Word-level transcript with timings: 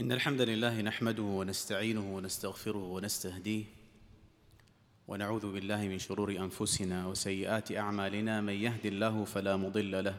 إن 0.00 0.12
الحمد 0.12 0.40
لله 0.40 0.80
نحمده 0.80 1.22
ونستعينه 1.22 2.16
ونستغفره 2.16 2.84
ونستهديه 2.84 3.64
ونعوذ 5.08 5.52
بالله 5.52 5.88
من 5.88 5.98
شرور 5.98 6.30
أنفسنا 6.30 7.06
وسيئات 7.06 7.72
أعمالنا 7.72 8.40
من 8.40 8.52
يهد 8.52 8.86
الله 8.86 9.24
فلا 9.24 9.56
مضل 9.56 10.04
له 10.04 10.14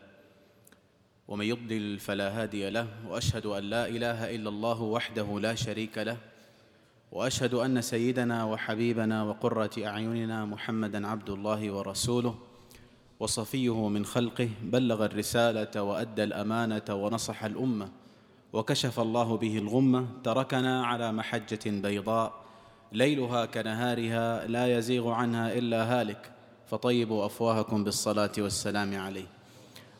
ومن 1.27 1.45
يضلل 1.45 1.99
فلا 1.99 2.41
هادي 2.41 2.69
له 2.69 2.87
وأشهد 3.07 3.45
أن 3.45 3.63
لا 3.63 3.87
إله 3.87 4.35
إلا 4.35 4.49
الله 4.49 4.81
وحده 4.81 5.39
لا 5.39 5.55
شريك 5.55 5.97
له 5.97 6.17
وأشهد 7.11 7.53
أن 7.53 7.81
سيدنا 7.81 8.43
وحبيبنا 8.43 9.23
وقرة 9.23 9.85
أعيننا 9.85 10.45
محمدا 10.45 11.07
عبد 11.07 11.29
الله 11.29 11.71
ورسوله 11.71 12.35
وصفيه 13.19 13.87
من 13.87 14.05
خلقه 14.05 14.49
بلغ 14.63 15.05
الرسالة 15.05 15.81
وأدى 15.83 16.23
الأمانة 16.23 16.85
ونصح 16.89 17.43
الأمة 17.43 18.06
وكشف 18.53 18.99
الله 18.99 19.37
به 19.37 19.57
الغمة 19.57 20.07
تركنا 20.23 20.85
على 20.85 21.11
محجة 21.11 21.59
بيضاء. 21.65 22.33
ليلها 22.91 23.45
كنهارها 23.45 24.47
لا 24.47 24.77
يزيغ 24.77 25.09
عنها 25.09 25.53
إلا 25.53 25.83
هالك. 25.83 26.31
فطيبوا 26.67 27.25
أفواهكم 27.25 27.83
بالصلاة 27.83 28.31
والسلام 28.37 28.99
عليه. 28.99 29.25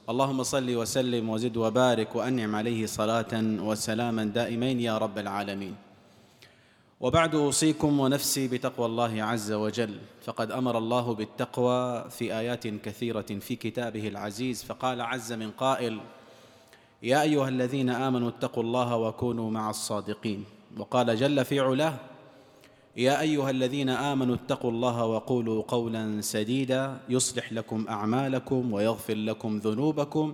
اللهم 0.09 0.44
صل 0.44 0.76
وسلم 0.76 1.30
وزد 1.30 1.57
وبارك 1.57 2.16
وأنعم 2.16 2.55
عليه 2.55 2.85
صلاة 2.85 3.34
وسلاما 3.59 4.23
دائمين 4.23 4.79
يا 4.79 4.98
رب 4.98 5.18
العالمين. 5.18 5.76
وبعد 6.99 7.35
أوصيكم 7.35 7.99
ونفسي 7.99 8.48
بتقوى 8.48 8.85
الله 8.85 9.23
عز 9.23 9.52
وجل. 9.52 9.98
فقد 10.26 10.52
أمر 10.52 10.77
الله 10.77 11.13
بالتقوى 11.13 12.09
في 12.09 12.38
آيات 12.38 12.68
كثيرة 12.68 13.21
في 13.21 13.55
كتابه 13.55 14.07
العزيز. 14.07 14.63
فقال 14.63 15.02
عز 15.02 15.34
من 15.34 15.52
قائل 15.52 15.99
يا 17.03 17.21
أيها 17.21 17.49
الذين 17.49 17.89
آمنوا 17.89 18.29
اتقوا 18.29 18.63
الله 18.63 18.97
وكونوا 18.97 19.51
مع 19.51 19.69
الصادقين. 19.69 20.45
وقال 20.77 21.15
جل 21.15 21.45
في 21.45 21.59
علاه 21.59 21.93
يا 22.97 23.21
أيها 23.21 23.49
الذين 23.49 23.89
آمنوا 23.89 24.35
اتقوا 24.35 24.71
الله 24.71 25.05
وقولوا 25.05 25.63
قولا 25.67 26.21
سديدا 26.21 26.98
يصلح 27.09 27.54
لكم 27.54 27.85
أعمالكم 27.89 28.73
ويغفر 28.73 29.15
لكم 29.15 29.57
ذنوبكم 29.57 30.34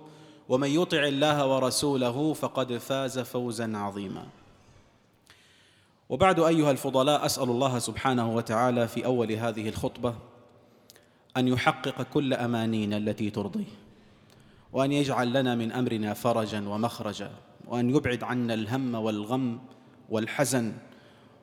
ومن 0.49 0.69
يطع 0.69 1.03
الله 1.03 1.47
ورسوله 1.55 2.33
فقد 2.33 2.77
فاز 2.77 3.19
فوزا 3.19 3.77
عظيما. 3.77 4.25
وبعد 6.09 6.39
أيها 6.39 6.71
الفضلاء 6.71 7.25
أسأل 7.25 7.49
الله 7.49 7.79
سبحانه 7.79 8.35
وتعالى 8.35 8.87
في 8.87 9.05
أول 9.05 9.31
هذه 9.31 9.69
الخطبة 9.69 10.15
أن 11.37 11.47
يحقق 11.47 12.01
كل 12.01 12.33
أمانينا 12.33 12.97
التي 12.97 13.29
ترضيه. 13.29 13.82
وأن 14.73 14.91
يجعل 14.91 15.33
لنا 15.33 15.55
من 15.55 15.71
أمرنا 15.71 16.13
فرجا 16.13 16.67
ومخرجا 16.67 17.31
وأن 17.67 17.89
يبعد 17.89 18.23
عنا 18.23 18.53
الهم 18.53 18.95
والغم 18.95 19.59
والحزن 20.09 20.73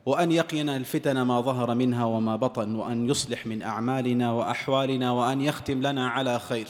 وأن 0.06 0.32
يقينا 0.32 0.76
الفتن 0.76 1.22
ما 1.22 1.40
ظهر 1.40 1.74
منها 1.74 2.04
وما 2.04 2.36
بطن 2.36 2.74
وأن 2.74 3.10
يصلح 3.10 3.46
من 3.46 3.62
أعمالنا 3.62 4.32
وأحوالنا 4.32 5.10
وأن 5.10 5.40
يختم 5.40 5.82
لنا 5.82 6.08
على 6.08 6.38
خير. 6.38 6.68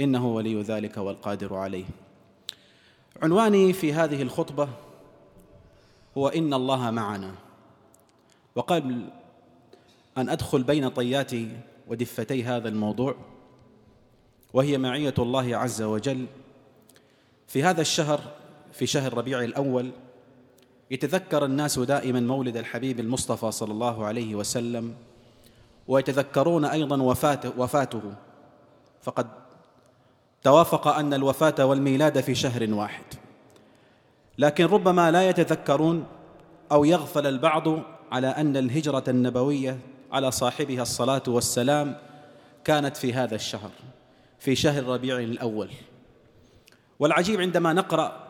إنه 0.00 0.26
ولي 0.26 0.62
ذلك 0.62 0.96
والقادر 0.96 1.54
عليه. 1.54 1.84
عنواني 3.22 3.72
في 3.72 3.92
هذه 3.92 4.22
الخطبة 4.22 4.68
هو 6.18 6.28
إن 6.28 6.54
الله 6.54 6.90
معنا. 6.90 7.34
وقبل 8.54 9.08
أن 10.18 10.28
أدخل 10.28 10.62
بين 10.62 10.88
طيات 10.88 11.32
ودفتي 11.88 12.44
هذا 12.44 12.68
الموضوع 12.68 13.16
وهي 14.52 14.78
معية 14.78 15.14
الله 15.18 15.56
عز 15.56 15.82
وجل. 15.82 16.26
في 17.48 17.62
هذا 17.62 17.80
الشهر 17.80 18.20
في 18.72 18.86
شهر 18.86 19.14
ربيع 19.14 19.40
الأول 19.40 19.90
يتذكر 20.90 21.44
الناس 21.44 21.78
دائما 21.78 22.20
مولد 22.20 22.56
الحبيب 22.56 23.00
المصطفى 23.00 23.50
صلى 23.50 23.72
الله 23.72 24.04
عليه 24.04 24.34
وسلم 24.34 24.94
ويتذكرون 25.88 26.64
أيضا 26.64 27.02
وفاته, 27.02 27.52
وفاته. 27.58 28.02
فقد 29.02 29.26
توافق 30.42 30.88
أن 30.88 31.14
الوفاة 31.14 31.66
والميلاد 31.66 32.20
في 32.20 32.34
شهر 32.34 32.74
واحد. 32.74 33.04
لكن 34.38 34.64
ربما 34.64 35.10
لا 35.10 35.28
يتذكرون 35.28 36.06
أو 36.72 36.84
يغفل 36.84 37.26
البعض 37.26 37.64
على 38.12 38.26
أن 38.26 38.56
الهجرة 38.56 39.04
النبوية 39.08 39.78
على 40.12 40.30
صاحبها 40.30 40.82
الصلاة 40.82 41.22
والسلام 41.28 41.96
كانت 42.64 42.96
في 42.96 43.12
هذا 43.12 43.34
الشهر. 43.34 43.70
في 44.38 44.56
شهر 44.56 44.84
ربيع 44.84 45.18
الأول. 45.18 45.70
والعجيب 46.98 47.40
عندما 47.40 47.72
نقرأ 47.72 48.26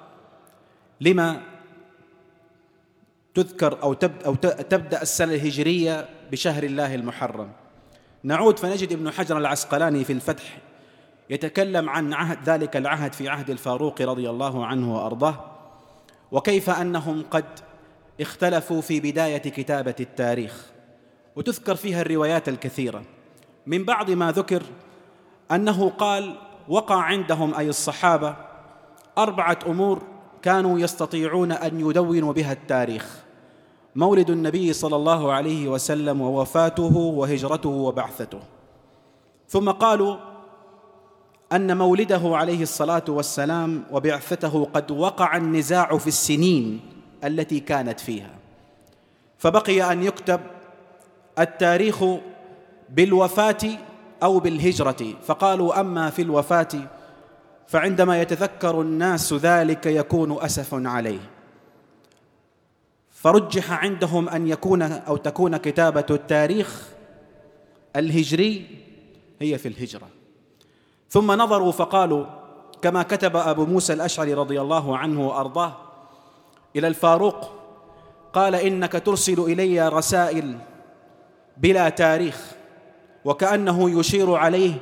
لما 1.01 1.43
تذكر 3.35 3.83
أو, 3.83 3.97
أو 4.27 4.35
تبدأ 4.35 5.03
السنة 5.03 5.35
الهجرية 5.35 6.09
بشهر 6.33 6.63
الله 6.63 6.95
المحرم. 6.95 7.53
نعود 8.23 8.59
فنجد 8.59 8.93
ابن 8.93 9.11
حجر 9.11 9.39
العسقلاني 9.39 10.05
في 10.05 10.13
الفتح 10.13 10.59
يتكلم 11.31 11.91
عن 11.91 12.13
عهد 12.13 12.49
ذلك 12.49 12.77
العهد 12.77 13.13
في 13.13 13.29
عهد 13.29 13.51
الفاروق 13.51 14.03
رضي 14.03 14.31
الله 14.31 14.67
عنه 14.67 14.95
وأرضاه 14.95 15.45
وكيف 16.33 16.71
أنهم 16.71 17.23
قد 17.31 17.45
اختلفوا 18.21 18.81
في 18.81 19.01
بداية 19.01 19.39
كتابة 19.39 19.95
التاريخ. 20.01 20.67
وتذكر 21.37 21.75
فيها 21.75 22.01
الروايات 22.01 22.49
الكثيرة. 22.49 23.03
من 23.67 23.85
بعض 23.85 24.11
ما 24.11 24.33
ذكر 24.33 24.63
أنه 25.53 25.91
قال 25.91 26.35
وقع 26.69 26.97
عندهم 26.97 27.55
أي 27.55 27.69
الصحابة 27.69 28.37
أربعة 29.19 29.59
أمور 29.67 30.03
كانوا 30.43 30.79
يستطيعون 30.79 31.53
أن 31.53 31.81
يدونوا 31.81 32.33
بها 32.33 32.53
التاريخ 32.53 33.25
مولد 33.97 34.31
النبي 34.31 34.73
صلى 34.73 34.97
الله 34.97 35.33
عليه 35.33 35.69
وسلم 35.69 36.21
ووفاته 36.21 36.97
وهجرته 36.97 37.69
وبعثته. 37.69 38.41
ثم 39.49 39.71
قالوا 39.71 40.17
أن 41.53 41.79
مولده 41.79 42.21
عليه 42.25 42.63
الصلاة 42.63 43.05
والسلام 43.09 43.85
وبعثته 43.93 44.69
قد 44.75 44.91
وقع 44.91 45.37
النزاع 45.37 45.99
في 45.99 46.07
السنين 46.07 46.81
التي 47.25 47.61
كانت 47.61 48.01
فيها. 48.01 48.31
فبقي 49.39 49.93
أن 49.93 50.03
يكتب 50.03 50.41
التاريخ 51.39 52.05
بالوفاة 52.91 53.79
أو 54.23 54.39
بالهجرة 54.39 55.15
فقالوا 55.27 55.81
أما 55.81 56.11
في 56.11 56.23
الوفاة 56.23 56.69
فعندما 57.67 58.21
يتذكر 58.21 58.81
الناس 58.81 59.33
ذلك 59.33 59.87
يكون 59.87 60.43
أسف 60.43 60.69
عليه. 60.73 61.21
فرجح 63.11 63.73
عندهم 63.73 64.29
أن 64.29 64.49
يكون 64.49 64.83
أو 64.83 65.17
تكون 65.17 65.57
كتابة 65.57 66.07
التاريخ 66.11 66.89
الهجري 67.97 68.67
هي 69.41 69.59
في 69.59 69.69
الهجرة. 69.69 70.09
ثم 71.11 71.33
نظروا 71.33 71.73
فقالوا 71.73 72.27
كما 72.83 73.03
كتب 73.03 73.37
أبو 73.37 73.67
موسى 73.67 73.93
الأشعري 73.93 74.35
رضي 74.35 74.61
الله 74.61 74.97
عنه 74.99 75.29
وأرضاه 75.29 75.77
إلى 76.77 76.89
الفاروق 76.89 77.53
قال 78.33 78.55
إنك 78.55 78.93
ترسل 78.93 79.41
إلي 79.41 79.89
رسائل 79.89 80.59
بلا 81.57 81.89
تاريخ. 81.89 82.56
وكأنه 83.27 84.01
يشير 84.01 84.35
عليه 84.35 84.75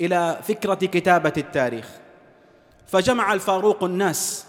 إلى 0.00 0.38
فكرة 0.42 0.74
كتابة 0.74 1.32
التاريخ. 1.36 1.88
فجمع 2.86 3.32
الفاروق 3.32 3.84
الناس 3.84 4.46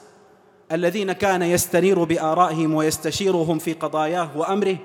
الذين 0.71 1.11
كان 1.11 1.41
يستنير 1.41 2.03
بآرائهم 2.03 2.73
ويستشيرهم 2.73 3.59
في 3.59 3.73
قضاياه 3.73 4.29
وأمره 4.35 4.77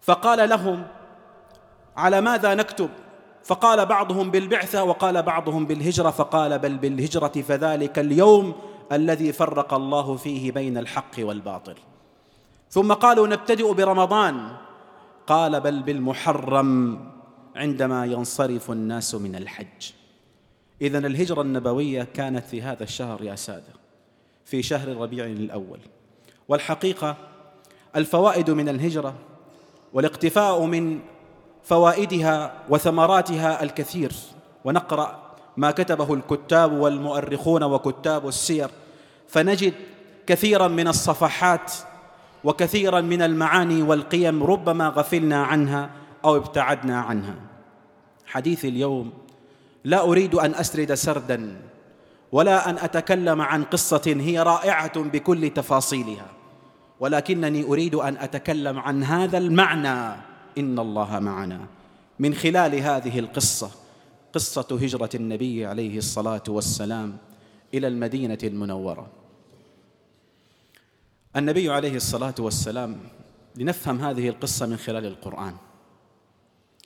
فقال 0.00 0.48
لهم 0.48 0.86
على 1.96 2.20
ماذا 2.20 2.54
نكتب؟ 2.54 2.90
فقال 3.44 3.86
بعضهم 3.86 4.30
بالبعثة. 4.30 4.84
وقال 4.84 5.22
بعضهم 5.22 5.66
بالهجرة. 5.66 6.10
فقال 6.10 6.58
بل 6.58 6.76
بالهجرة 6.76 7.42
فذلك 7.48 7.98
اليوم 7.98 8.52
الذي 8.92 9.32
فرق 9.32 9.74
الله 9.74 10.16
فيه 10.16 10.52
بين 10.52 10.78
الحق 10.78 11.14
والباطل. 11.18 11.74
ثم 12.70 12.92
قالوا 12.92 13.26
نبتدئ 13.26 13.72
برمضان. 13.72 14.63
قال 15.26 15.60
بل 15.60 15.82
بالمحرم 15.82 17.00
عندما 17.56 18.06
ينصرف 18.06 18.70
الناس 18.70 19.14
من 19.14 19.36
الحج. 19.36 19.92
اذا 20.80 20.98
الهجرة 20.98 21.42
النبوية 21.42 22.02
كانت 22.14 22.46
في 22.46 22.62
هذا 22.62 22.82
الشهر 22.82 23.22
يا 23.22 23.34
سادة 23.34 23.72
في 24.44 24.62
شهر 24.62 24.96
ربيع 24.96 25.24
الأول. 25.24 25.78
والحقيقة 26.48 27.16
الفوائد 27.96 28.50
من 28.50 28.68
الهجرة 28.68 29.14
والاقتفاء 29.92 30.64
من 30.64 31.00
فوائدها 31.62 32.62
وثمراتها 32.68 33.62
الكثير. 33.62 34.12
ونقرأ 34.64 35.36
ما 35.56 35.70
كتبه 35.70 36.14
الكتاب 36.14 36.72
والمؤرخون 36.72 37.62
وكتاب 37.62 38.28
السير. 38.28 38.70
فنجد 39.28 39.74
كثيرا 40.26 40.68
من 40.68 40.88
الصفحات 40.88 41.72
وكثيرا 42.44 43.00
من 43.00 43.22
المعاني 43.22 43.82
والقيم 43.82 44.42
ربما 44.42 44.88
غفلنا 44.88 45.42
عنها 45.42 45.90
أو 46.24 46.36
ابتعدنا 46.36 47.00
عنها. 47.00 47.34
حديث 48.26 48.64
اليوم 48.64 49.12
لا 49.84 50.00
أريد 50.00 50.34
أن 50.34 50.54
أسرد 50.54 50.94
سردا 50.94 51.56
ولا 52.32 52.70
أن 52.70 52.78
أتكلم 52.78 53.40
عن 53.40 53.64
قصة 53.64 54.02
هي 54.06 54.42
رائعة 54.42 55.00
بكل 55.00 55.50
تفاصيلها 55.50 56.26
ولكنني 57.00 57.64
أريد 57.64 57.94
أن 57.94 58.16
أتكلم 58.16 58.78
عن 58.78 59.04
هذا 59.04 59.38
المعنى. 59.38 60.16
إن 60.58 60.78
الله 60.78 61.18
معنا. 61.18 61.60
من 62.18 62.34
خلال 62.34 62.74
هذه 62.74 63.18
القصة 63.18 63.70
قصة 64.32 64.78
هجرة 64.82 65.10
النبي 65.14 65.66
عليه 65.66 65.98
الصلاة 65.98 66.42
والسلام 66.48 67.16
إلى 67.74 67.88
المدينة 67.88 68.38
المنورة. 68.42 69.23
النبي 71.36 71.70
عليه 71.70 71.96
الصلاة 71.96 72.34
والسلام 72.38 72.96
لنفهم 73.56 74.00
هذه 74.00 74.28
القصة 74.28 74.66
من 74.66 74.76
خلال 74.76 75.06
القرآن. 75.06 75.56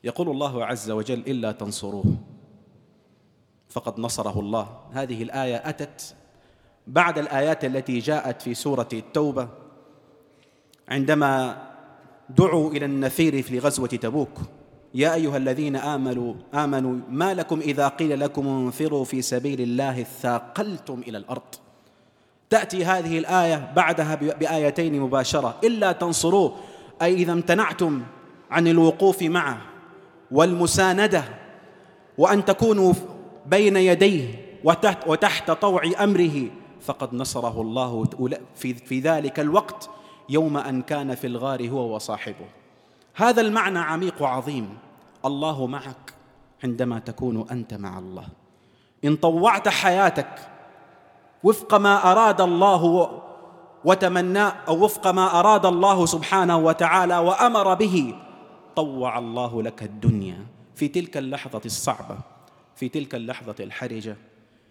يقول 0.05 0.29
الله 0.29 0.65
عز 0.65 0.91
وجل 0.91 1.19
إلا 1.19 1.53
تنصروه. 1.53 2.17
فقد 3.69 4.01
نصره 4.01 4.41
الله. 4.41 4.81
هذه 4.93 5.23
الآية 5.23 5.57
أتت 5.57 6.15
بعد 6.87 7.19
الآيات 7.19 7.65
التي 7.65 7.99
جاءت 7.99 8.43
في 8.43 8.55
سورة 8.55 8.89
التوبة. 8.93 9.49
عندما 10.89 11.63
دعوا 12.29 12.71
إلى 12.71 12.85
النفير 12.85 13.43
في 13.43 13.59
غزوة 13.59 13.89
تبوك 13.89 14.39
يا 14.95 15.15
أيها 15.15 15.37
الذين 15.37 15.77
آمنوا 15.77 16.35
آمنوا 16.55 17.01
ما 17.09 17.35
لكم 17.35 17.61
إذا 17.61 17.89
قيل 17.89 18.21
لكم 18.21 18.49
انفروا 18.49 19.05
في 19.05 19.23
سبيل 19.23 19.61
الله 19.61 20.01
اثاقلتم 20.01 21.01
إلى 21.01 21.19
الأرض. 21.19 21.68
تأتي 22.51 22.85
هذه 22.85 23.19
الآية 23.19 23.73
بعدها 23.77 24.15
بآيتين 24.15 25.01
مباشرة. 25.01 25.55
إلا 25.65 25.93
تنصروه. 25.93 26.57
أي 27.03 27.15
إذا 27.15 27.33
امتنعتم 27.33 28.03
عن 28.51 28.69
الوقوف 28.69 29.23
معه 29.23 29.59
والمساندة 30.31 31.25
وأن 32.19 32.45
تكونوا 32.45 32.93
بين 33.47 33.77
يديه 33.77 34.49
وتحت, 34.65 34.99
وتحت 35.07 35.51
طوع 35.51 35.83
أمره 36.01 36.47
فقد 36.81 37.15
نصره 37.15 37.61
الله 37.61 38.05
في, 38.55 38.75
في 38.75 39.01
ذلك 39.01 39.41
الوقت 39.41 39.91
يوم 40.29 40.57
أن 40.57 40.83
كان 40.83 41.15
في 41.15 41.27
الغار 41.27 41.69
هو 41.69 41.95
وصاحبه. 41.95 42.47
هذا 43.15 43.41
المعنى 43.41 43.79
عميق 43.79 44.23
وعظيم. 44.23 44.79
الله 45.25 45.67
معك 45.67 46.15
عندما 46.65 46.99
تكون 46.99 47.47
أنت 47.51 47.75
مع 47.75 47.99
الله. 47.99 48.27
إن 49.05 49.17
طوعت 49.17 49.69
حياتك 49.69 50.58
وفق 51.45 51.75
ما 51.75 52.13
أراد 52.13 52.41
الله 52.41 53.11
وتمناه 53.85 54.53
أو 54.69 54.85
وفق 54.85 55.07
ما 55.07 55.41
أراد 55.41 55.67
الله 55.67 56.07
سبحانه 56.07 56.59
وتعالى 56.59 57.19
وأمر 57.19 57.75
به 57.75 58.15
طوع 58.77 59.19
الله 59.19 59.63
لك 59.63 59.83
الدنيا. 59.83 60.47
في 60.75 60.89
تلك 60.89 61.17
اللحظة 61.17 61.61
الصعبة 61.65 62.19
في 62.77 62.89
تلك 62.89 63.15
اللحظة 63.15 63.55
الحرجة 63.61 64.17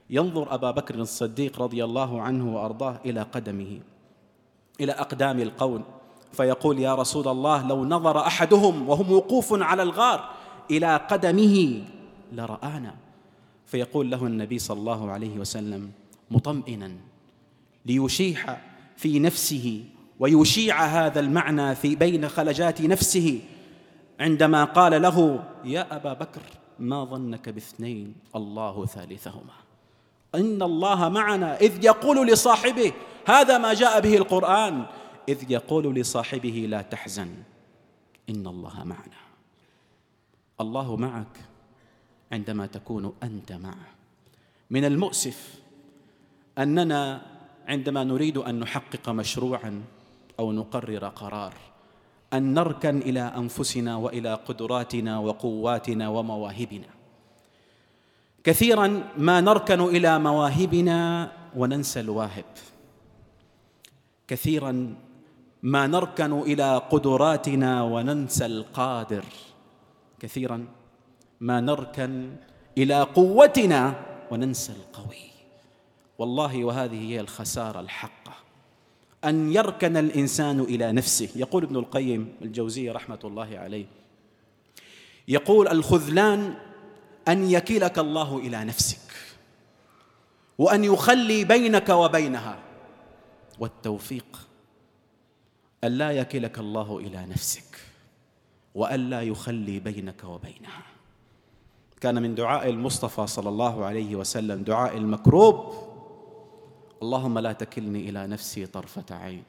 ينظر 0.09 0.53
أبا 0.53 0.71
بكر 0.71 0.95
الصديق 0.95 1.61
رضي 1.61 1.83
الله 1.83 2.21
عنه 2.21 2.55
وأرضاه 2.55 2.99
إلى 3.05 3.21
قدمه 3.21 3.79
إلى 4.81 4.91
أقدام 4.91 5.39
القوم 5.39 5.83
فيقول 6.31 6.79
يا 6.79 6.95
رسول 6.95 7.27
الله 7.27 7.67
لو 7.67 7.85
نظر 7.85 8.19
أحدهم 8.19 8.89
وهم 8.89 9.11
وقوف 9.11 9.61
على 9.61 9.83
الغار 9.83 10.29
إلى 10.71 10.95
قدمه 10.95 11.83
لرآنا. 12.33 12.95
فيقول 13.65 14.11
له 14.11 14.25
النبي 14.25 14.59
صلى 14.59 14.79
الله 14.79 15.11
عليه 15.11 15.37
وسلم 15.37 15.91
مطمئنا 16.31 16.91
ليشيح 17.85 18.61
في 18.97 19.19
نفسه 19.19 19.85
ويشيع 20.19 20.85
هذا 20.85 21.19
المعنى 21.19 21.75
في 21.75 21.95
بين 21.95 22.29
خلجات 22.29 22.81
نفسه 22.81 23.41
عندما 24.19 24.63
قال 24.63 25.01
له 25.01 25.43
يا 25.63 25.95
أبا 25.95 26.13
بكر 26.13 26.41
ما 26.79 27.03
ظنك 27.05 27.49
باثنين؟ 27.49 28.15
الله 28.35 28.85
ثالثهما. 28.85 29.53
إن 30.35 30.61
الله 30.61 31.09
معنا 31.09 31.57
إذ 31.57 31.85
يقول 31.85 32.27
لصاحبه 32.27 32.93
هذا 33.27 33.57
ما 33.57 33.73
جاء 33.73 34.01
به 34.01 34.17
القرآن. 34.17 34.85
إذ 35.29 35.51
يقول 35.51 35.95
لصاحبه 35.95 36.65
لا 36.69 36.81
تحزن 36.81 37.29
إن 38.29 38.47
الله 38.47 38.83
معنا. 38.83 39.17
الله 40.61 40.95
معك 40.95 41.37
عندما 42.31 42.65
تكون 42.65 43.13
أنت 43.23 43.51
معه. 43.51 43.87
من 44.69 44.85
المؤسف 44.85 45.53
أننا 46.57 47.21
عندما 47.67 48.03
نريد 48.03 48.37
أن 48.37 48.59
نحقق 48.59 49.09
مشروعا 49.09 49.83
أو 50.39 50.51
نقرر 50.51 51.07
قرار 51.07 51.53
أن 52.33 52.53
نركن 52.53 52.97
إلى 52.97 53.21
أنفسنا 53.21 53.95
وإلى 53.95 54.33
قدراتنا 54.33 55.19
وقواتنا 55.19 56.09
ومواهبنا. 56.09 56.91
كثيرا 58.43 58.87
ما 59.17 59.41
نركن 59.41 59.81
إلى 59.81 60.19
مواهبنا 60.19 61.31
وننسى 61.55 61.99
الواهب. 61.99 62.51
كثيرا 64.27 64.95
ما 65.63 65.87
نركن 65.87 66.33
إلى 66.33 66.77
قدراتنا 66.91 67.83
وننسى 67.83 68.45
القادر. 68.45 69.25
كثيرا 70.19 70.65
ما 71.39 71.61
نركن 71.61 72.35
إلى 72.77 73.01
قوتنا 73.01 73.93
وننسى 74.31 74.71
القوي. 74.71 75.36
والله 76.17 76.65
وهذه 76.65 77.11
هي 77.11 77.19
الخسارة 77.19 77.79
الحقة. 77.79 78.33
أن 79.25 79.53
يركن 79.53 79.97
الإنسان 79.97 80.59
إلى 80.59 80.91
نفسه. 80.91 81.29
يقول 81.35 81.63
ابن 81.63 81.75
القيم 81.75 82.35
الجوزيه 82.41 82.91
رحمة 82.91 83.19
الله 83.23 83.57
عليه 83.57 83.85
يقول 85.27 85.67
الخذلان 85.67 86.53
أن 87.27 87.49
يكلك 87.49 87.99
الله 87.99 88.37
إلى 88.37 88.65
نفسك 88.65 89.11
وأن 90.57 90.83
يخلي 90.83 91.43
بينك 91.43 91.89
وبينها 91.89 92.59
والتوفيق 93.59 94.47
ألا 95.83 96.11
يكلك 96.11 96.59
الله 96.59 96.97
إلى 96.97 97.25
نفسك 97.25 97.77
وألا 98.75 99.21
يخلي 99.21 99.79
بينك 99.79 100.23
وبينها. 100.23 100.83
كان 102.01 102.21
من 102.21 102.35
دعاء 102.35 102.69
المصطفى 102.69 103.27
صلى 103.27 103.49
الله 103.49 103.85
عليه 103.85 104.15
وسلم 104.15 104.63
دعاء 104.63 104.97
المكروب 104.97 105.86
اللهم 107.01 107.39
لا 107.39 107.51
تكلني 107.51 108.09
إلى 108.09 108.27
نفسي 108.27 108.65
طرفة 108.65 109.15
عين. 109.15 109.43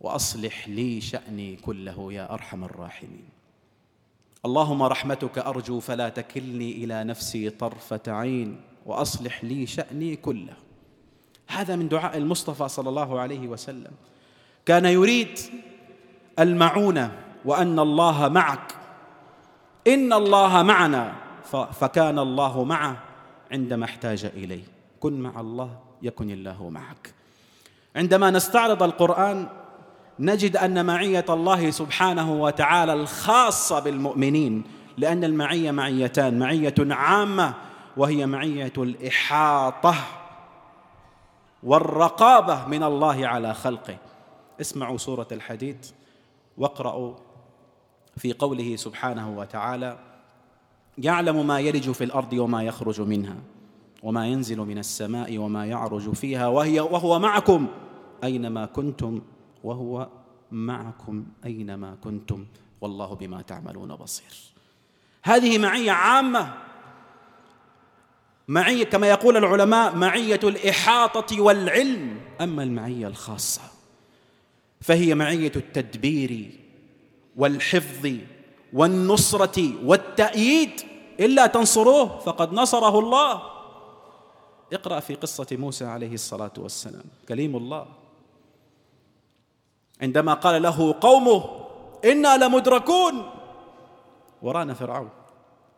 وأصلح 0.00 0.68
لي 0.68 1.00
شأني 1.00 1.56
كله 1.56 2.12
يا 2.12 2.32
أرحم 2.32 2.64
الراحمين. 2.64 3.28
اللهم 4.44 4.82
رحمتك 4.82 5.38
أرجو 5.38 5.80
فلا 5.80 6.08
تكلني 6.08 6.72
إلى 6.72 7.04
نفسي 7.04 7.50
طرفة 7.50 8.02
عين. 8.06 8.60
وأصلح 8.86 9.44
لي 9.44 9.66
شأني 9.66 10.16
كله. 10.16 10.56
هذا 11.48 11.76
من 11.76 11.88
دعاء 11.88 12.16
المصطفى 12.16 12.68
صلى 12.68 12.88
الله 12.88 13.20
عليه 13.20 13.48
وسلم. 13.48 13.92
كان 14.66 14.84
يريد 14.84 15.38
المعونة 16.38 17.22
وأن 17.44 17.78
الله 17.78 18.28
معك. 18.28 18.72
إن 19.86 20.12
الله 20.12 20.62
معنا 20.62 21.14
فكان 21.72 22.18
الله 22.18 22.64
معه 22.64 23.02
عندما 23.52 23.84
احتاج 23.84 24.24
إليه. 24.24 24.75
كن 25.06 25.20
مع 25.20 25.40
الله 25.40 25.78
يكن 26.02 26.30
الله 26.30 26.68
معك. 26.68 27.14
عندما 27.96 28.30
نستعرض 28.30 28.82
القرآن 28.82 29.48
نجد 30.18 30.56
أن 30.56 30.86
معية 30.86 31.24
الله 31.28 31.70
سبحانه 31.70 32.32
وتعالى 32.42 32.92
الخاصة 32.92 33.80
بالمؤمنين 33.80 34.64
لأن 34.98 35.24
المعية 35.24 35.70
معيتان 35.70 36.38
معية 36.38 36.74
عامة 36.78 37.54
وهي 37.96 38.26
معية 38.26 38.72
الإحاطة 38.78 39.94
والرقابة 41.62 42.66
من 42.66 42.82
الله 42.82 43.26
على 43.26 43.54
خلقه. 43.54 43.96
اسمعوا 44.60 44.98
سورة 44.98 45.28
الحديد 45.32 45.86
واقرأوا 46.58 47.14
في 48.16 48.32
قوله 48.32 48.76
سبحانه 48.76 49.38
وتعالى 49.38 49.98
يعلم 50.98 51.46
ما 51.46 51.60
يلج 51.60 51.90
في 51.90 52.04
الأرض 52.04 52.32
وما 52.32 52.62
يخرج 52.62 53.00
منها. 53.00 53.36
وما 54.02 54.26
ينزل 54.26 54.58
من 54.58 54.78
السماء 54.78 55.38
وما 55.38 55.66
يعرج 55.66 56.12
فيها 56.12 56.46
وهي 56.48 56.80
وهو 56.80 57.18
معكم 57.18 57.68
أينما 58.24 58.66
كنتم 58.66 59.20
وهو 59.64 60.08
معكم 60.50 61.26
أينما 61.44 61.96
كنتم. 62.04 62.46
والله 62.80 63.14
بما 63.14 63.42
تعملون 63.42 63.94
بصير. 63.94 64.32
هذه 65.22 65.58
معية 65.58 65.90
عامة. 65.90 66.54
معية 68.48 68.84
كما 68.84 69.06
يقول 69.06 69.36
العلماء 69.36 69.96
معية 69.96 70.40
الإحاطة 70.44 71.40
والعلم. 71.40 72.20
أما 72.40 72.62
المعية 72.62 73.06
الخاصة 73.06 73.62
فهي 74.80 75.14
معية 75.14 75.52
التدبير 75.56 76.50
والحفظ 77.36 78.12
والنصرة 78.72 79.86
والتأييد. 79.86 80.80
إلا 81.20 81.46
تنصروه 81.46 82.18
فقد 82.18 82.52
نصره 82.52 82.98
الله. 82.98 83.55
اقرأ 84.72 85.00
في 85.00 85.14
قصة 85.14 85.46
موسى 85.52 85.84
عليه 85.84 86.14
الصلاة 86.14 86.52
والسلام. 86.58 87.04
كليم 87.28 87.56
الله. 87.56 87.86
عندما 90.02 90.34
قال 90.34 90.62
له 90.62 90.94
قومه 91.00 91.66
إنا 92.04 92.36
لمدركون. 92.36 93.30
ورانا 94.42 94.74
فرعون 94.74 95.10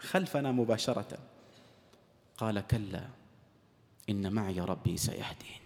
خلفنا 0.00 0.52
مباشرة. 0.52 1.18
قال 2.38 2.66
كلا 2.66 3.02
إن 4.11 4.33
معي 4.33 4.61
ربي 4.61 4.97
سيهدين. 4.97 5.61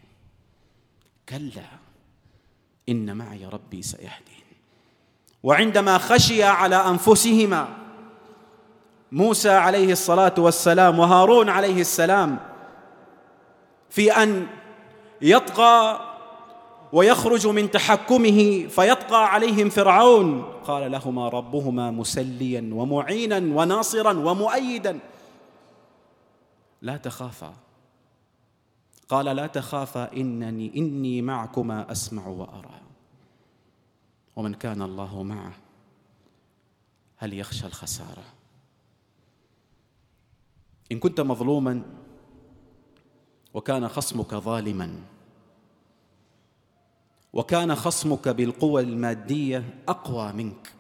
كلا 1.29 1.69
إن 2.89 3.17
معي 3.17 3.47
ربي 3.47 3.83
سيهدين. 3.83 4.43
وعندما 5.43 5.99
خشي 5.99 6.43
على 6.45 6.77
أنفسهما 6.77 7.69
موسى 9.13 9.51
عليه 9.51 9.93
الصلاة 9.93 10.35
والسلام 10.39 10.99
وهارون 10.99 11.49
عليه 11.49 11.81
السلام 11.81 12.52
في 13.93 14.13
أن 14.13 14.47
يطغى 15.23 16.01
ويخرج 16.93 17.47
من 17.47 17.71
تحكمه 17.71 18.67
فيطغى 18.67 19.17
عليهم 19.17 19.69
فرعون. 19.69 20.43
قال 20.65 20.93
لهما 20.93 21.29
ربهما 21.29 21.91
مسليا 21.91 22.71
ومعينا 22.73 23.37
وناصرا 23.37 24.13
ومؤيدا. 24.13 24.99
لا 26.83 26.97
تخافا. 26.97 27.55
قال 29.09 29.27
لا 29.27 29.47
تخافا 29.47 30.13
إنني 30.17 30.73
إني 30.77 31.23
معكما 31.23 31.93
أسمع 31.93 32.27
وأرى. 32.27 32.81
ومن 34.37 34.55
كان 34.55 34.83
الله 34.83 35.23
معه 35.23 35.53
هل 37.17 37.35
يخشى 37.35 37.67
الخسارة؟ 37.67 38.25
إن 40.93 40.99
كنت 40.99 41.21
مظلوما 41.21 41.83
وكان 43.55 43.89
خصمك 43.89 44.35
ظالما. 44.35 45.01
وكان 47.33 47.75
خصمك 47.75 48.29
بالقوى 48.29 48.83
المادية 48.83 49.83
أقوى 49.89 50.33
منك. 50.33 50.73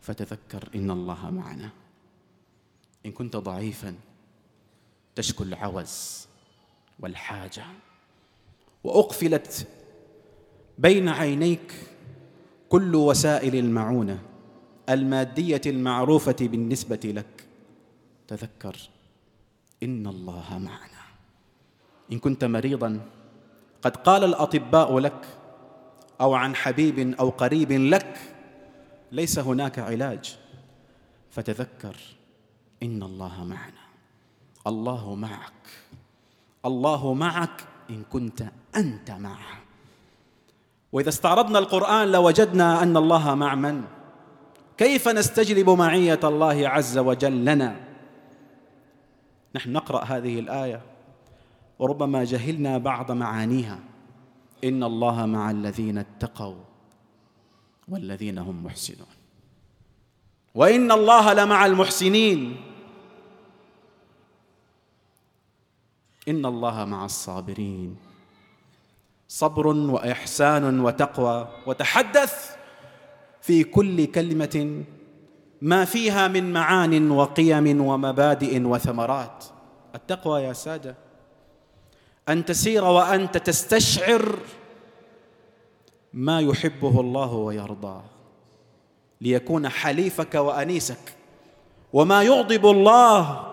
فتذكر 0.00 0.68
إن 0.74 0.90
الله 0.90 1.30
معنا. 1.30 1.70
إن 3.06 3.12
كنت 3.12 3.36
ضعيفا 3.36 3.94
تشكو 5.14 5.44
العوز 5.44 6.26
والحاجة. 7.00 7.64
وأقفلت 8.84 9.68
بين 10.78 11.08
عينيك 11.08 11.74
كل 12.68 12.94
وسائل 12.94 13.56
المعونة 13.56 14.22
المادية 14.88 15.60
المعروفة 15.66 16.36
بالنسبة 16.40 17.00
لك. 17.04 17.46
تذكر 18.28 18.76
إن 19.82 20.06
الله 20.06 20.58
معنا. 20.58 20.93
إن 22.12 22.18
كنت 22.18 22.44
مريضا 22.44 23.00
قد 23.82 23.96
قال 23.96 24.24
الأطباء 24.24 24.98
لك 24.98 25.26
أو 26.20 26.34
عن 26.34 26.56
حبيب 26.56 27.14
أو 27.20 27.28
قريب 27.28 27.72
لك 27.72 28.18
ليس 29.12 29.38
هناك 29.38 29.78
علاج. 29.78 30.38
فتذكر 31.30 31.96
إن 32.82 33.02
الله 33.02 33.44
معنا. 33.44 33.84
الله 34.66 35.14
معك. 35.14 35.52
الله 36.64 37.14
معك 37.14 37.64
إن 37.90 38.02
كنت 38.12 38.44
أنت 38.76 39.10
معه. 39.10 39.58
وإذا 40.92 41.08
استعرضنا 41.08 41.58
القرآن 41.58 42.12
لوجدنا 42.12 42.82
أن 42.82 42.96
الله 42.96 43.34
مع 43.34 43.54
من؟ 43.54 43.84
كيف 44.78 45.08
نستجلب 45.08 45.70
معية 45.70 46.20
الله 46.24 46.68
عز 46.68 46.98
وجل 46.98 47.44
لنا؟ 47.44 47.76
نحن 49.54 49.72
نقرأ 49.72 50.04
هذه 50.04 50.38
الآية. 50.38 50.93
وربما 51.78 52.24
جهلنا 52.24 52.78
بعض 52.78 53.12
معانيها. 53.12 53.78
إن 54.64 54.82
الله 54.82 55.26
مع 55.26 55.50
الذين 55.50 55.98
اتقوا 55.98 56.56
والذين 57.88 58.38
هم 58.38 58.64
محسنون. 58.64 59.14
وإن 60.54 60.92
الله 60.92 61.32
لمع 61.32 61.66
المحسنين. 61.66 62.56
إن 66.28 66.46
الله 66.46 66.84
مع 66.84 67.04
الصابرين. 67.04 67.96
صبر 69.28 69.66
وإحسان 69.66 70.80
وتقوى 70.80 71.48
وتحدث 71.66 72.56
في 73.40 73.64
كل 73.64 74.04
كلمة 74.04 74.84
ما 75.62 75.84
فيها 75.84 76.28
من 76.28 76.52
معان 76.52 77.10
وقيم 77.10 77.80
ومبادئ 77.80 78.62
وثمرات. 78.62 79.44
التقوى 79.94 80.42
يا 80.42 80.52
سادة. 80.52 81.03
أن 82.28 82.44
تسير 82.44 82.84
وأنت 82.84 83.36
تستشعر 83.36 84.38
ما 86.12 86.40
يحبه 86.40 87.00
الله 87.00 87.32
ويرضاه. 87.32 88.02
ليكون 89.20 89.68
حليفك 89.68 90.34
وأنيسك. 90.34 91.14
وما 91.92 92.22
يغضب 92.22 92.66
الله 92.66 93.52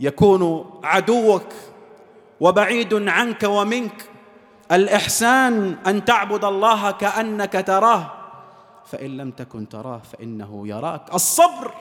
يكون 0.00 0.70
عدوك 0.84 1.46
وبعيد 2.40 3.08
عنك 3.08 3.42
ومنك. 3.42 4.08
الإحسان 4.72 5.76
أن 5.86 6.04
تعبد 6.04 6.44
الله 6.44 6.90
كأنك 6.90 7.64
تراه. 7.66 8.12
فإن 8.86 9.16
لم 9.16 9.30
تكن 9.30 9.68
تراه 9.68 9.98
فإنه 10.12 10.68
يراك. 10.68 11.14
الصبر 11.14 11.74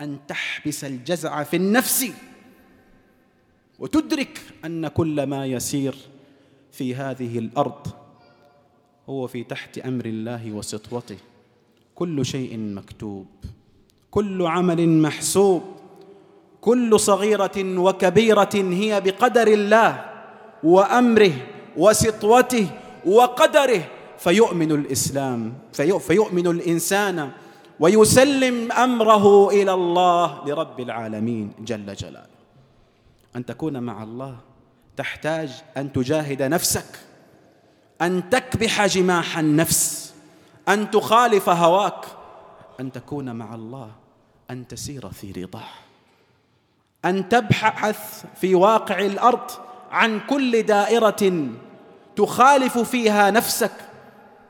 أن 0.00 0.18
تحبس 0.28 0.84
الجزع 0.84 1.42
في 1.42 1.56
النفس. 1.56 2.12
وتدرك 3.78 4.40
أن 4.64 4.88
كل 4.88 5.22
ما 5.22 5.46
يسير 5.46 5.94
في 6.72 6.94
هذه 6.94 7.38
الأرض 7.38 7.86
هو 9.08 9.26
في 9.26 9.44
تحت 9.44 9.78
أمر 9.78 10.04
الله 10.04 10.52
وسطوته. 10.52 11.16
كل 11.94 12.26
شيء 12.26 12.58
مكتوب 12.58 13.26
كل 14.10 14.46
عمل 14.46 14.88
محسوب 14.88 15.62
كل 16.60 17.00
صغيرة 17.00 17.78
وكبيرة 17.78 18.54
هي 18.54 19.00
بقدر 19.00 19.46
الله 19.46 20.04
وأمره 20.62 21.32
وسطوته 21.76 22.66
وقدره. 23.06 23.82
فيؤمن 24.18 24.72
الإسلام 24.72 25.54
فيؤمن 26.00 26.46
الإنسان 26.46 27.30
ويسلم 27.80 28.72
أمره 28.72 29.50
إلى 29.50 29.72
الله 29.72 30.44
لرب 30.46 30.80
العالمين 30.80 31.52
جل 31.60 31.94
جلاله. 31.94 32.37
أن 33.36 33.46
تكون 33.46 33.82
مع 33.82 34.02
الله 34.02 34.38
تحتاج 34.96 35.62
أن 35.76 35.92
تجاهد 35.92 36.42
نفسك 36.42 36.98
أن 38.02 38.30
تكبح 38.30 38.86
جماح 38.86 39.38
النفس 39.38 40.14
أن 40.68 40.90
تخالف 40.90 41.48
هواك 41.48 42.04
أن 42.80 42.92
تكون 42.92 43.36
مع 43.36 43.54
الله 43.54 43.90
أن 44.50 44.68
تسير 44.68 45.10
في 45.10 45.32
رضاه 45.32 45.68
أن 47.04 47.28
تبحث 47.28 48.24
في 48.34 48.54
واقع 48.54 48.98
الأرض 48.98 49.50
عن 49.90 50.20
كل 50.20 50.62
دائرة 50.62 51.48
تخالف 52.16 52.78
فيها 52.78 53.30
نفسك 53.30 53.72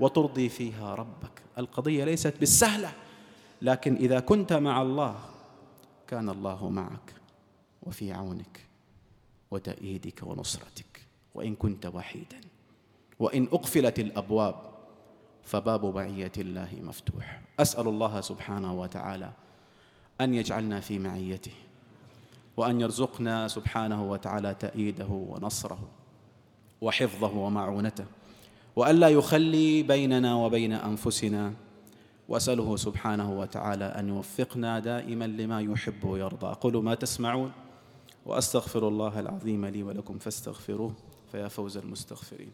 وترضي 0.01 0.49
فيها 0.49 0.95
ربك. 0.95 1.43
القضية 1.59 2.05
ليست 2.05 2.35
بالسهلة 2.41 2.93
لكن 3.63 3.97
إذا 3.97 4.21
كنت 4.21 4.53
مع 4.53 4.83
الله 4.83 5.15
كان 6.07 6.29
الله 6.29 6.69
معك. 6.69 7.18
وفي 7.89 8.13
عونك 8.13 8.61
وتأييدك 9.51 10.23
ونصرتك 10.23 11.07
وإن 11.35 11.55
كنت 11.55 11.87
وحيدا 11.87 12.41
وإن 13.19 13.49
أقفلت 13.53 13.99
الأبواب 13.99 14.55
فباب 15.43 15.95
معية 15.95 16.33
الله 16.39 16.69
مفتوح. 16.83 17.41
أسأل 17.61 17.89
الله 17.89 18.21
سبحانه 18.21 18.81
وتعالى 18.81 19.33
أن 20.21 20.35
يجعلنا 20.35 20.81
في 20.81 20.99
معيته 20.99 21.53
وأن 22.57 22.81
يرزقنا 22.81 23.49
سبحانه 23.49 24.11
وتعالى 24.11 24.55
تأييده 24.55 25.09
ونصره 25.09 25.89
وحفظه 26.81 27.37
ومعونته 27.37 28.05
وألا 28.77 29.09
يخلي 29.09 29.83
بيننا 29.83 30.35
وبين 30.35 30.73
أنفسنا. 30.73 31.53
وأسأله 32.29 32.77
سبحانه 32.77 33.33
وتعالى 33.41 33.85
أن 33.85 34.09
يوفقنا 34.09 34.79
دائما 34.79 35.25
لما 35.25 35.61
يحب 35.61 36.05
ويرضى. 36.05 36.47
أقول 36.47 36.85
ما 36.85 36.95
تسمعون. 36.95 37.53
وأستغفر 38.29 38.89
الله 38.89 39.21
العظيم 39.21 39.67
لي 39.67 39.83
ولكم 39.83 40.19
فاستغفروه 40.19 40.93
فيا 41.33 41.49
فوز 41.49 41.77
المستغفرين. 41.77 42.53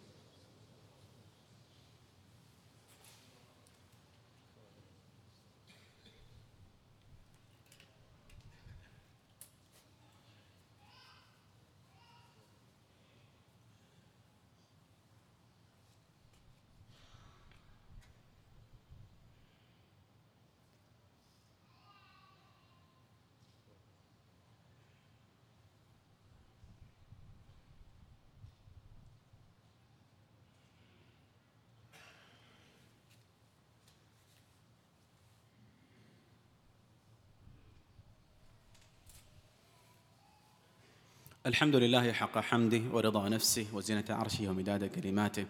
الحمد 41.47 41.77
لله 41.77 42.13
حق 42.13 42.39
حمده 42.39 42.81
ورضا 42.93 43.29
نفسه 43.29 43.67
وزنة 43.73 44.05
عرشه 44.11 44.49
ومداد 44.49 44.85
كلماته. 44.85 45.45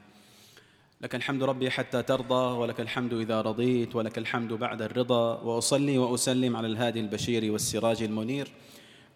لك 1.01 1.15
الحمد 1.15 1.43
ربي 1.43 1.71
حتى 1.71 2.03
ترضى 2.03 2.59
ولك 2.59 2.81
الحمد 2.81 3.13
إذا 3.13 3.41
رضيت 3.41 3.97
ولك 3.97 4.19
الحمد 4.19 4.53
بعد 4.53 4.83
الرضا 4.83 5.41
وأصلي 5.41 5.99
وأسلم 5.99 6.57
على 6.57 6.67
الهادي 6.67 7.01
البشير 7.01 7.53
والسراج 7.53 8.03
المنير 8.03 8.49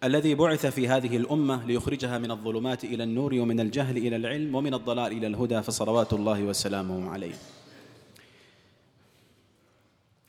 الذي 0.03 0.35
بعث 0.35 0.65
في 0.65 0.87
هذه 0.87 1.17
الأمة 1.17 1.65
ليخرجها 1.65 2.17
من 2.17 2.31
الظلمات 2.31 2.83
إلى 2.83 3.03
النور 3.03 3.33
ومن 3.33 3.59
الجهل 3.59 3.97
إلى 3.97 4.15
العلم 4.15 4.55
ومن 4.55 4.73
الضلال 4.73 5.11
إلى 5.11 5.27
الهدى 5.27 5.61
فصلوات 5.61 6.13
الله 6.13 6.43
وسلامه 6.43 7.09
عليه. 7.09 7.35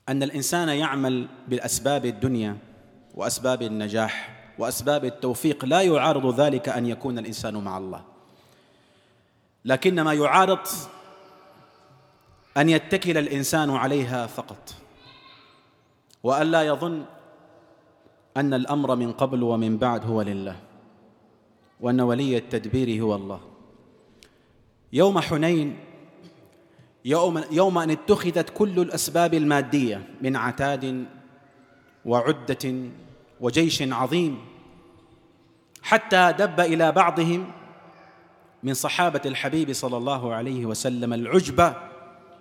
أن 0.09 0.23
الإنسان 0.23 0.69
يعمل 0.69 1.29
بالأسباب 1.49 2.07
الدنيا 2.07 2.57
وأسباب 3.15 3.63
النجاح 3.63 4.40
وأسباب 4.59 5.05
التوفيق 5.05 5.65
لا 5.65 5.81
يعارض 5.81 6.41
ذلك 6.41 6.69
أن 6.69 6.87
يكون 6.87 7.19
الإنسان 7.19 7.55
مع 7.55 7.79
الله. 7.79 8.05
لكن 9.65 10.01
ما 10.01 10.13
يعارض 10.13 10.67
أن 12.57 12.69
يتكل 12.69 13.19
الإنسان 13.19 13.71
عليها 13.71 14.27
فقط. 14.27 14.75
والا 16.23 16.63
يظن 16.63 17.05
أن 18.37 18.55
الأمر 18.55 18.97
من 18.97 19.13
قبل 19.13 19.43
ومن 19.43 19.77
بعد 19.77 20.07
هو 20.07 20.23
لله. 20.23 20.57
وأن 21.81 22.01
ولي 22.01 22.37
التدبير 22.37 23.03
هو 23.03 23.15
الله. 23.15 23.41
يوم 24.93 25.21
حنين 25.21 25.79
يوم, 27.05 27.45
يوم 27.51 27.79
أن 27.79 27.91
اتخذت 27.91 28.51
كل 28.51 28.81
الأسباب 28.81 29.35
المادية 29.35 30.09
من 30.21 30.37
عتاد 30.37 31.07
وعدة 32.05 32.75
وجيش 33.41 33.83
عظيم. 33.83 34.39
حتى 35.83 36.33
دب 36.39 36.61
إلى 36.61 36.93
بعضهم 36.93 37.53
من 38.63 38.75
صحابة 38.75 39.21
الحبيب 39.27 39.73
صلى 39.73 39.97
الله 39.97 40.35
عليه 40.35 40.67
وسلم 40.67 41.13
العجب 41.13 41.75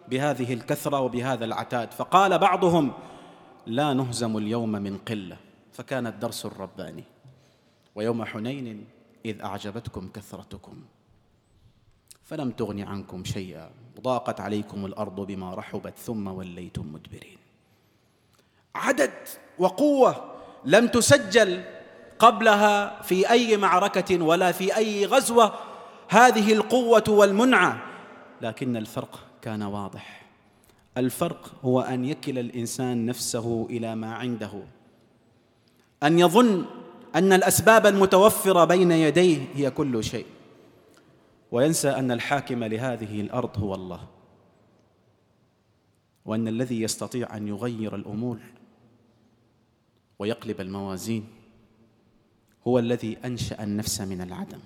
بهذه 0.08 0.54
الكثرة 0.54 1.00
وبهذا 1.00 1.46
العتاد. 1.46 1.92
فقال 1.92 2.38
بعضهم 2.38 2.92
لا 3.66 3.94
نهزم 3.94 4.38
اليوم 4.38 4.72
من 4.72 4.98
قلة. 4.98 5.38
فكان 5.74 6.08
الدرس 6.08 6.46
الرباني. 6.46 7.04
ويوم 7.96 8.26
حنين 8.26 8.86
إذ 9.26 9.42
أعجبتكم 9.42 10.10
كثرتكم. 10.14 10.84
فلم 12.24 12.52
تغن 12.52 12.80
عنكم 12.80 13.24
شيئا. 13.24 13.70
وضاقت 13.98 14.42
عليكم 14.42 14.86
الأرض 14.86 15.22
بما 15.22 15.54
رحبت 15.54 15.98
ثم 15.98 16.28
وليتم 16.28 16.94
مدبرين. 16.94 17.38
عدد 18.76 19.14
وقوة 19.60 20.39
لم 20.66 20.88
تسجل 20.88 21.64
قبلها 22.20 23.02
في 23.02 23.30
أي 23.30 23.58
معركة 23.58 24.24
ولا 24.24 24.52
في 24.52 24.78
أي 24.78 25.06
غزوة 25.06 25.54
هذه 26.10 26.54
القوة 26.54 27.04
والمنعة. 27.08 27.82
لكن 28.42 28.78
الفرق 28.78 29.20
كان 29.42 29.64
واضح. 29.64 30.26
الفرق 30.98 31.52
هو 31.64 31.82
أن 31.82 32.06
يكل 32.06 32.40
الإنسان 32.40 33.06
نفسه 33.06 33.68
إلى 33.70 33.96
ما 33.96 34.14
عنده. 34.14 34.52
أن 36.04 36.20
يظن 36.20 36.66
أن 37.16 37.34
الأسباب 37.34 37.86
المتوفرة 37.86 38.66
بين 38.66 38.92
يديه 38.92 39.46
هي 39.54 39.72
كل 39.72 40.04
شيء. 40.04 40.26
وينسى 41.52 41.90
أن 41.90 42.12
الحاكم 42.12 42.64
لهذه 42.64 43.22
الأرض 43.22 43.60
هو 43.60 43.76
الله. 43.76 44.00
وأن 46.26 46.48
الذي 46.48 46.82
يستطيع 46.82 47.38
أن 47.38 47.48
يغير 47.48 47.96
الأمور 47.96 48.40
ويقلب 50.20 50.62
الموازين 50.62 51.28
هو 52.68 52.80
الذي 52.80 53.18
أنشأ 53.26 53.64
النفس 53.64 54.02
من 54.02 54.22
العدم. 54.22 54.60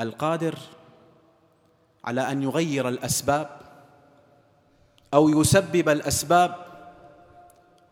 القادر 0.00 0.58
على 2.04 2.32
أن 2.32 2.42
يغير 2.42 2.88
الأسباب 2.88 3.60
أو 5.14 5.28
يسبب 5.28 5.88
الأسباب 5.88 6.66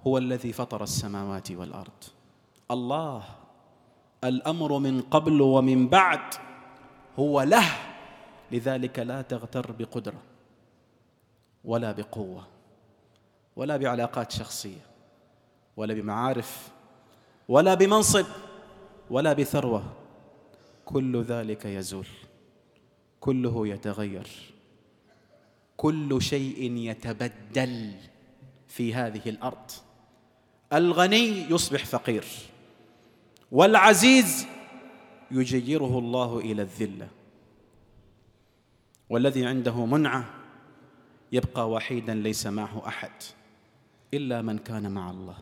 هو 0.06 0.18
الذي 0.18 0.52
فطر 0.52 0.82
السماوات 0.82 1.50
والأرض. 1.50 2.04
الله 2.70 3.24
الأمر 4.24 4.78
من 4.78 5.02
قبل 5.02 5.40
ومن 5.40 5.88
بعد 5.88 6.34
هو 7.18 7.42
له 7.42 7.72
لذلك 8.52 8.98
لا 8.98 9.22
تغتر 9.22 9.72
بقدرة 9.72 10.22
ولا 11.64 11.92
بقوة 11.92 12.46
ولا 13.56 13.76
بعلاقات 13.76 14.32
شخصية. 14.32 14.95
ولا 15.76 15.94
بمعارف 15.94 16.68
ولا 17.48 17.74
بمنصب 17.74 18.26
ولا 19.10 19.32
بثروة. 19.32 19.92
كل 20.84 21.22
ذلك 21.22 21.64
يزول 21.64 22.06
كله 23.20 23.68
يتغير. 23.68 24.28
كل 25.76 26.22
شيء 26.22 26.72
يتبدل 26.76 27.94
في 28.68 28.94
هذه 28.94 29.28
الأرض. 29.28 29.70
الغني 30.72 31.50
يصبح 31.50 31.84
فقير 31.84 32.24
والعزيز 33.52 34.46
يجيره 35.30 35.98
الله 35.98 36.38
إلى 36.38 36.62
الذلة. 36.62 37.08
والذي 39.10 39.46
عنده 39.46 39.86
منعة 39.86 40.24
يبقى 41.32 41.70
وحيدا 41.70 42.14
ليس 42.14 42.46
معه 42.46 42.82
أحد 42.86 43.12
إلا 44.14 44.42
من 44.42 44.58
كان 44.58 44.90
مع 44.90 45.10
الله. 45.10 45.36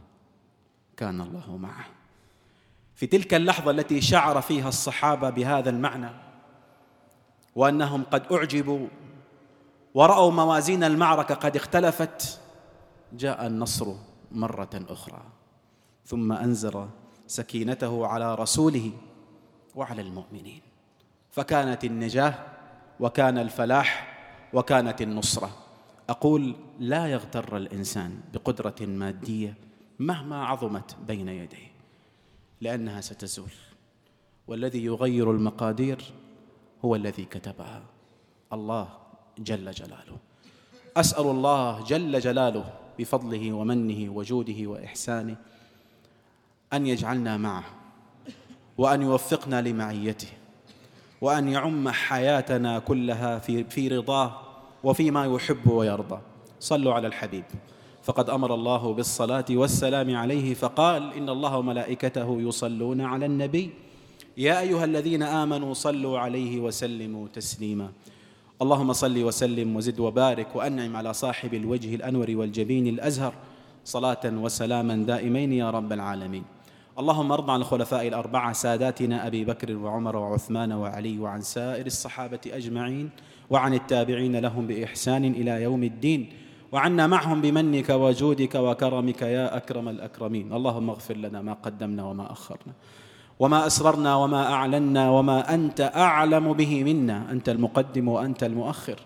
كان 0.96 1.20
الله 1.20 1.56
معه. 1.56 1.84
في 2.94 3.06
تلك 3.06 3.34
اللحظة 3.34 3.70
التي 3.70 4.00
شعر 4.00 4.40
فيها 4.40 4.68
الصحابة 4.68 5.30
بهذا 5.30 5.70
المعنى 5.70 6.10
وأنهم 7.54 8.04
قد 8.04 8.32
أعجبوا 8.32 8.88
ورأوا 9.94 10.30
موازين 10.30 10.84
المعركة 10.84 11.34
قد 11.34 11.56
اختلفت 11.56 12.40
جاء 13.12 13.46
النصر 13.46 13.94
مرة 14.32 14.70
أخرى 14.88 15.22
ثم 16.06 16.32
أنزل 16.32 16.86
سكينته 17.26 18.06
على 18.06 18.34
رسوله 18.34 18.90
وعلى 19.74 20.02
المؤمنين. 20.02 20.60
فكانت 21.30 21.84
النجاة 21.84 22.34
وكان 23.00 23.38
الفلاح 23.38 24.16
وكانت 24.52 25.02
النصرة. 25.02 25.50
أقول 26.10 26.56
لا 26.78 27.06
يغتر 27.06 27.56
الإنسان 27.56 28.20
بقدرة 28.32 28.74
مادية 28.80 29.54
مهما 29.98 30.44
عظمت 30.44 30.96
بين 31.06 31.28
يديه 31.28 31.72
لأنها 32.60 33.00
ستزول. 33.00 33.52
والذي 34.48 34.84
يغير 34.84 35.30
المقادير 35.30 36.04
هو 36.84 36.96
الذي 36.96 37.24
كتبها. 37.24 37.82
الله 38.52 38.88
جل 39.38 39.70
جلاله. 39.70 40.18
أسأل 40.96 41.26
الله 41.26 41.84
جل 41.84 42.20
جلاله 42.20 42.72
بفضله 42.98 43.52
ومنه 43.52 44.12
وجوده 44.12 44.66
وإحسانه 44.66 45.36
أن 46.72 46.86
يجعلنا 46.86 47.36
معه 47.36 47.64
وأن 48.78 49.02
يوفقنا 49.02 49.62
لمعيته 49.62 50.28
وأن 51.20 51.48
يعم 51.48 51.88
حياتنا 51.88 52.78
كلها 52.78 53.38
في 53.38 53.64
في 53.64 53.88
رضاه 53.88 54.40
وفيما 54.84 55.24
يحب 55.26 55.66
ويرضى. 55.70 56.20
صلوا 56.60 56.94
على 56.94 57.06
الحبيب. 57.06 57.44
فقد 58.04 58.30
أمر 58.30 58.54
الله 58.54 58.94
بالصلاة 58.94 59.44
والسلام 59.50 60.16
عليه 60.16 60.54
فقال 60.54 61.12
إن 61.12 61.28
الله 61.28 61.58
وملائكته 61.58 62.40
يصلون 62.40 63.00
على 63.00 63.26
النبي. 63.26 63.70
يا 64.36 64.60
أيها 64.60 64.84
الذين 64.84 65.22
آمنوا 65.22 65.74
صلوا 65.74 66.18
عليه 66.18 66.60
وسلموا 66.60 67.28
تسليما. 67.28 67.88
اللهم 68.62 68.92
صل 68.92 69.22
وسلم 69.24 69.76
وزد 69.76 70.00
وبارك 70.00 70.56
وأنعم 70.56 70.96
على 70.96 71.12
صاحب 71.14 71.54
الوجه 71.54 71.94
الأنور 71.94 72.26
والجبين 72.30 72.86
الأزهر. 72.86 73.32
صلاة 73.84 74.20
وسلاما 74.24 74.96
دائمين 74.96 75.52
يا 75.52 75.70
رب 75.70 75.92
العالمين. 75.92 76.44
اللهم 76.98 77.32
ارض 77.32 77.50
عن 77.50 77.60
الخلفاء 77.60 78.08
الأربعة 78.08 78.52
ساداتنا 78.52 79.26
أبي 79.26 79.44
بكر 79.44 79.76
وعمر 79.76 80.16
وعثمان 80.16 80.72
وعلي 80.72 81.18
وعن 81.18 81.40
سائر 81.40 81.86
الصحابة 81.86 82.40
أجمعين 82.46 83.10
وعن 83.50 83.74
التابعين 83.74 84.36
لهم 84.36 84.66
بإحسان 84.66 85.24
إلى 85.24 85.62
يوم 85.62 85.82
الدين. 85.84 86.43
وعنا 86.74 87.06
معهم 87.06 87.40
بمنك 87.40 87.90
وجودك 87.90 88.54
وكرمك 88.54 89.22
يا 89.22 89.56
أكرم 89.56 89.88
الأكرمين. 89.88 90.52
اللهم 90.52 90.90
اغفر 90.90 91.16
لنا 91.16 91.42
ما 91.42 91.52
قدمنا 91.52 92.04
وما 92.04 92.32
أخرنا 92.32 92.72
وما 93.38 93.66
أسررنا 93.66 94.14
وما 94.14 94.52
أعلنا 94.52 95.10
وما 95.10 95.54
أنت 95.54 95.80
أعلم 95.96 96.52
به 96.52 96.84
منا. 96.84 97.30
أنت 97.30 97.48
المقدم 97.48 98.08
وأنت 98.08 98.42
المؤخر 98.44 98.98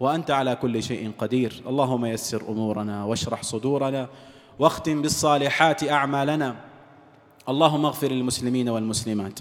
وأنت 0.00 0.30
على 0.30 0.56
كل 0.56 0.82
شيء 0.82 1.10
قدير. 1.18 1.62
اللهم 1.66 2.04
يسر 2.06 2.42
أمورنا 2.48 3.04
واشرح 3.04 3.42
صدورنا 3.42 4.08
واختم 4.58 5.02
بالصالحات 5.02 5.88
أعمالنا. 5.88 6.54
اللهم 7.48 7.84
اغفر 7.84 8.08
للمسلمين 8.08 8.68
والمسلمات 8.68 9.38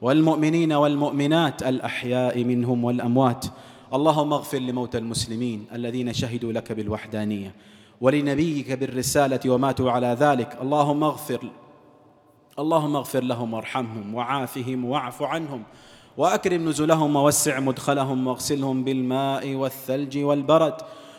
والمؤمنين 0.00 0.72
والمؤمنات 0.72 1.62
الأحياء 1.62 2.44
منهم 2.44 2.84
والأموات. 2.84 3.44
اللهم 3.94 4.32
اغفر 4.32 4.58
لموتى 4.58 4.98
المسلمين 4.98 5.66
الذين 5.72 6.12
شهدوا 6.12 6.52
لك 6.52 6.72
بالوحدانية 6.72 7.54
ولنبيك 8.00 8.72
بالرسالة 8.72 9.40
وماتوا 9.46 9.90
على 9.90 10.16
ذلك. 10.20 10.58
اللهم 10.62 11.04
اغفر 11.04 11.50
اللهم 12.58 12.96
اغفر 12.96 13.24
لهم 13.24 13.54
وارحمهم 13.54 14.14
وعافهم 14.14 14.84
واعف 14.84 15.22
عنهم 15.22 15.62
وأكرم 16.16 16.68
نزلهم 16.68 17.16
ووسع 17.16 17.60
مدخلهم 17.60 18.26
واغسلهم 18.26 18.84
بالماء 18.84 19.54
والثلج 19.54 20.18
والبرد 20.18 20.74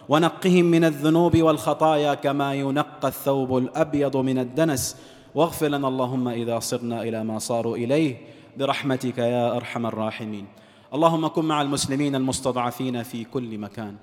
ونقهم 0.10 0.65
من 0.65 0.84
الذنوب 0.84 1.38
والخطايا 1.38 2.13
كما 2.13 2.53
ينقى 2.53 3.08
الثوب 3.08 3.58
الأبيض 3.58 4.17
من 4.17 4.38
الدنس. 4.39 4.97
واغفر 5.36 5.67
لنا 5.67 5.88
اللهم 5.88 6.27
إذا 6.27 6.60
صرنا 6.60 7.01
إلى 7.01 7.23
ما 7.23 7.39
صاروا 7.39 7.77
إليه 7.77 8.17
برحمتك 8.58 9.17
يا 9.17 9.55
أرحم 9.55 9.86
الراحمين. 9.86 10.45
اللهم 10.93 11.28
كن 11.28 11.45
مع 11.45 11.62
المسلمين 11.62 12.15
المستضعفين 12.15 13.04
في 13.04 13.23
كل 13.23 13.58
مكان. 13.58 13.95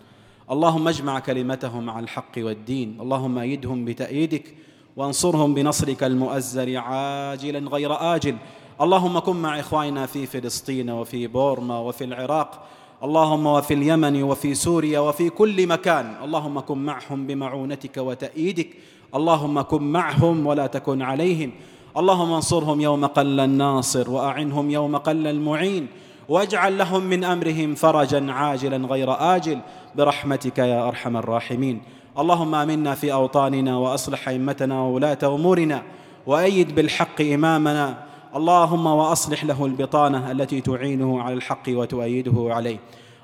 اللهم 0.50 0.88
اجمع 0.88 1.18
كلمتهم 1.18 1.90
على 1.90 2.04
الحق 2.04 2.32
والدين. 2.38 2.98
اللهم 3.00 3.38
أيدهم 3.38 3.84
بتأييدك 3.84 4.54
وانصرهم 4.96 5.54
بنصرك 5.54 6.04
المؤزر 6.04 6.76
عاجلا 6.76 7.70
غير 7.70 8.14
آجل. 8.14 8.36
اللهم 8.80 9.18
كن 9.18 9.36
مع 9.36 9.60
إخواننا 9.60 10.06
في 10.06 10.26
فلسطين 10.26 10.90
وفي 10.90 11.26
بورما 11.26 11.78
وفي 11.78 12.04
العراق. 12.04 12.66
اللهم 13.02 13.46
وفي 13.46 13.74
اليمن 13.74 14.22
وفي 14.22 14.54
سوريا 14.54 15.00
وفي 15.00 15.30
كل 15.30 15.66
مكان. 15.66 16.14
اللهم 16.24 16.60
كن 16.60 16.78
معهم 16.78 17.26
بمعونتك 17.26 17.96
وتأييدك. 17.96 18.68
اللهم 19.14 19.60
كن 19.60 19.82
معهم 19.82 20.46
ولا 20.46 20.66
تكن 20.66 21.02
عليهم. 21.02 21.50
اللهم 21.96 22.32
انصرهم 22.32 22.80
يوم 22.80 23.06
قل 23.06 23.40
الناصر 23.40 24.10
وأعنهم 24.10 24.70
يوم 24.70 24.96
قل 24.96 25.26
المعين. 25.26 26.05
واجعل 26.28 26.78
لهم 26.78 27.02
من 27.02 27.24
أمرهم 27.24 27.74
فرجا 27.74 28.32
عاجلا 28.32 28.86
غير 28.86 29.36
آجل 29.36 29.58
برحمتك 29.94 30.58
يا 30.58 30.88
أرحم 30.88 31.16
الراحمين. 31.16 31.82
اللهم 32.18 32.54
آمنا 32.54 32.94
في 32.94 33.12
أوطاننا 33.12 33.76
وأصلح 33.76 34.28
أئمتنا 34.28 34.80
وولاة 34.80 35.18
أمورنا 35.24 35.82
وأيد 36.26 36.74
بالحق 36.74 37.20
إمامنا. 37.20 37.94
اللهم 38.36 38.86
وأصلح 38.86 39.44
له 39.44 39.66
البطانة 39.66 40.30
التي 40.30 40.60
تعينه 40.60 41.22
على 41.22 41.34
الحق 41.34 41.62
وتؤيده 41.68 42.54
عليه. 42.54 42.78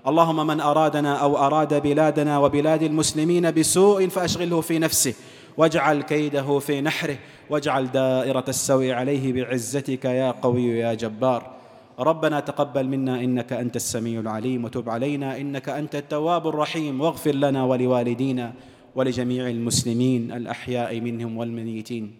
اللهم 0.06 0.46
من 0.46 0.60
أرادنا 0.60 1.16
أو 1.16 1.36
أراد 1.36 1.82
بلادنا 1.82 2.38
وبلاد 2.38 2.82
المسلمين 2.82 3.50
بسوء 3.50 4.08
فأشغله 4.08 4.60
في 4.60 4.78
نفسه. 4.78 5.14
واجعل 5.56 6.02
كيده 6.02 6.58
في 6.58 6.80
نحره. 6.80 7.16
واجعل 7.50 7.90
دائرة 7.90 8.44
السوء 8.48 8.90
عليه 8.90 9.32
بعزتك 9.32 10.04
يا 10.04 10.30
قوي 10.30 10.68
يا 10.68 10.94
جبار. 10.94 11.61
ربنا 11.98 12.40
تقبل 12.40 12.88
منا 12.88 13.20
إنك 13.20 13.52
أنت 13.52 13.76
السميع 13.76 14.20
العليم 14.20 14.64
وتب 14.64 14.88
علينا 14.88 15.40
إنك 15.40 15.68
أنت 15.68 15.94
التواب 15.94 16.48
الرحيم. 16.48 17.00
واغفر 17.00 17.34
لنا 17.34 17.64
ولوالدينا 17.64 18.52
ولجميع 18.94 19.48
المسلمين 19.48 20.32
الأحياء 20.32 21.00
منهم 21.00 21.36
والميتين 21.36 22.14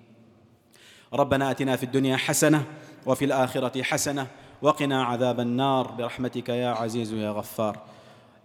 ربنا 1.14 1.50
آتنا 1.50 1.76
في 1.76 1.82
الدنيا 1.82 2.16
حسنة 2.16 2.64
وفي 3.06 3.24
الآخرة 3.24 3.82
حسنة 3.82 4.26
وقنا 4.62 5.04
عذاب 5.04 5.40
النار. 5.40 5.90
برحمتك 5.90 6.48
يا 6.48 6.68
عزيز 6.68 7.12
يا 7.12 7.30
غفار. 7.30 7.78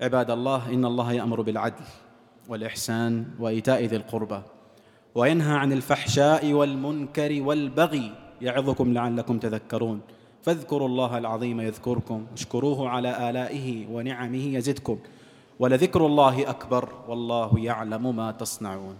عباد 0.02 0.32
الله 0.32 0.74
إن 0.74 0.86
الله 0.86 1.14
يأمر 1.14 1.42
بالعدل 1.42 1.84
والإحسان 2.50 3.26
وإيتاء 3.40 3.84
ذي 3.84 3.96
القربى 3.96 4.42
وينهى 5.16 5.56
عن 5.58 5.74
الفحشاء 5.74 6.54
والمنكر 6.54 7.42
والبغي 7.42 8.12
يعظكم 8.42 8.94
لعلكم 8.94 9.40
تذكرون. 9.40 10.02
فاذكروا 10.48 10.88
الله 10.88 11.18
العظيم 11.18 11.62
يذكركم 11.62 12.26
اشكروه 12.34 12.90
على 12.90 13.30
آلائه 13.30 13.88
ونعمه 13.92 14.56
يزدكم. 14.56 14.98
ولذكر 15.60 16.06
الله 16.06 16.50
أكبر 16.50 16.90
والله 17.08 17.60
يعلم 17.60 18.16
ما 18.16 18.32
تصنعون. 18.32 18.96